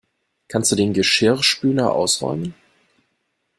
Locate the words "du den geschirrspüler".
0.71-1.93